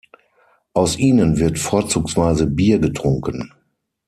Aus 0.73 0.97
ihnen 0.97 1.37
wird 1.37 1.59
vorzugsweise 1.59 2.47
Bier 2.47 2.79
getrunken. 2.79 3.53